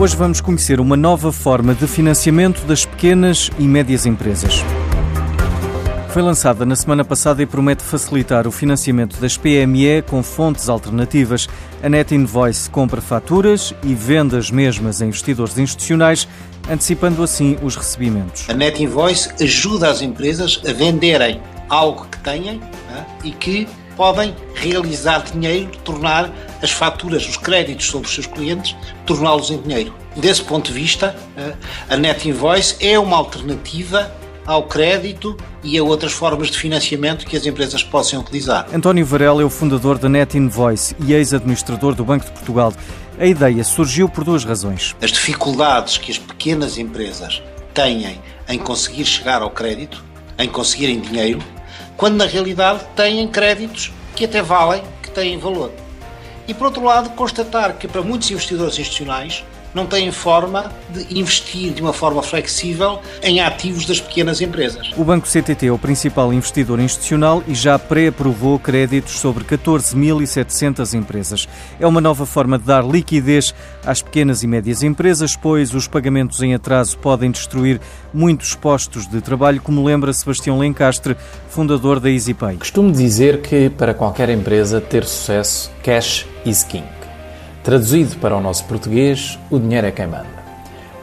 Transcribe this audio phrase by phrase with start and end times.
[0.00, 4.62] Hoje vamos conhecer uma nova forma de financiamento das pequenas e médias empresas.
[6.10, 11.48] Foi lançada na semana passada e promete facilitar o financiamento das PME com fontes alternativas.
[11.82, 16.28] A Net Invoice compra faturas e vende as mesmas a investidores institucionais,
[16.70, 18.48] antecipando assim os recebimentos.
[18.48, 23.66] A Net Invoice ajuda as empresas a venderem algo que têm né, e que
[23.98, 26.30] podem realizar dinheiro, tornar
[26.62, 29.92] as faturas, os créditos sobre os seus clientes, torná-los em dinheiro.
[30.16, 31.52] Desse ponto de vista, eh,
[31.90, 34.10] a Net Invoice é uma alternativa
[34.46, 38.68] ao crédito e a outras formas de financiamento que as empresas possam utilizar.
[38.72, 42.72] António Varela é o fundador da Net Invoice e ex-administrador do Banco de Portugal.
[43.18, 44.94] A ideia surgiu por duas razões.
[45.02, 47.42] As dificuldades que as pequenas empresas
[47.74, 48.18] têm
[48.48, 50.02] em conseguir chegar ao crédito,
[50.38, 51.40] em conseguirem dinheiro,
[51.98, 55.72] quando na realidade têm créditos que até valem, que têm valor.
[56.46, 59.44] E por outro lado, constatar que para muitos investidores institucionais
[59.78, 64.90] não têm forma de investir de uma forma flexível em ativos das pequenas empresas.
[64.96, 71.48] O Banco CTT é o principal investidor institucional e já pré-aprovou créditos sobre 14.700 empresas.
[71.78, 73.54] É uma nova forma de dar liquidez
[73.86, 77.80] às pequenas e médias empresas, pois os pagamentos em atraso podem destruir
[78.12, 81.16] muitos postos de trabalho, como lembra Sebastião Lencastre,
[81.48, 82.56] fundador da EasyPay.
[82.56, 86.97] Costumo dizer que para qualquer empresa ter sucesso, cash is king.
[87.68, 90.24] Traduzido para o nosso português, o dinheiro é quem manda.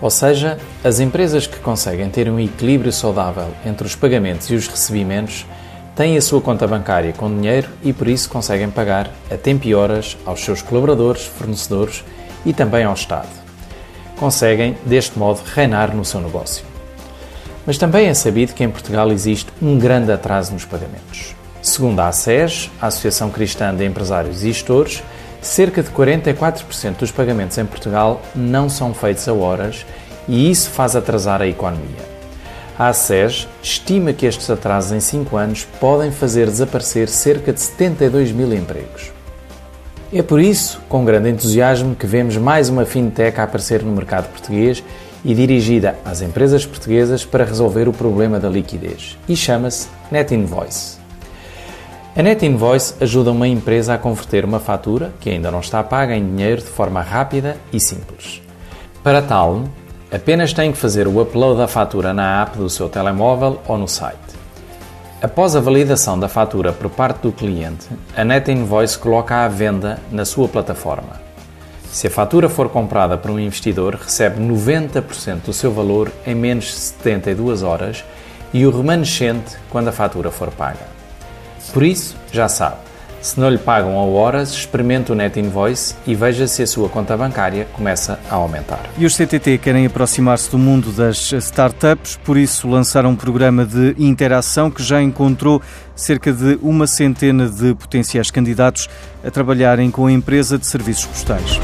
[0.00, 4.68] Ou seja, as empresas que conseguem ter um equilíbrio saudável entre os pagamentos e os
[4.68, 5.44] recebimentos
[5.96, 9.74] têm a sua conta bancária com dinheiro e por isso conseguem pagar a tempo e
[9.74, 12.04] horas aos seus colaboradores, fornecedores
[12.46, 13.26] e também ao Estado.
[14.16, 16.64] Conseguem, deste modo, reinar no seu negócio.
[17.66, 21.34] Mas também é sabido que em Portugal existe um grande atraso nos pagamentos.
[21.60, 25.02] Segundo a ACES, a Associação Cristã de Empresários e Gestores,
[25.42, 29.84] cerca de 44% dos pagamentos em Portugal não são feitos a horas
[30.28, 32.12] e isso faz atrasar a economia.
[32.78, 38.32] A ACES estima que estes atrasos em 5 anos podem fazer desaparecer cerca de 72
[38.32, 39.12] mil empregos.
[40.12, 44.28] É por isso, com grande entusiasmo, que vemos mais uma fintech a aparecer no mercado
[44.30, 44.82] português
[45.24, 49.18] e dirigida às empresas portuguesas para resolver o problema da liquidez.
[49.28, 51.01] E chama-se Net Invoice.
[52.14, 56.14] A Net Invoice ajuda uma empresa a converter uma fatura que ainda não está paga
[56.14, 58.42] em dinheiro de forma rápida e simples.
[59.02, 59.64] Para tal,
[60.12, 63.88] apenas tem que fazer o upload da fatura na app do seu telemóvel ou no
[63.88, 64.18] site.
[65.22, 69.98] Após a validação da fatura por parte do cliente, a Net Invoice coloca à venda
[70.10, 71.18] na sua plataforma.
[71.90, 76.66] Se a fatura for comprada por um investidor, recebe 90% do seu valor em menos
[76.66, 78.04] de 72 horas
[78.52, 81.01] e o remanescente quando a fatura for paga.
[81.72, 82.76] Por isso, já sabe,
[83.22, 86.88] se não lhe pagam a horas, experimente o Net Invoice e veja se a sua
[86.88, 88.80] conta bancária começa a aumentar.
[88.98, 93.94] E os CTT querem aproximar-se do mundo das startups, por isso lançaram um programa de
[93.96, 95.62] interação que já encontrou
[95.94, 98.88] cerca de uma centena de potenciais candidatos
[99.24, 101.60] a trabalharem com a empresa de serviços postais.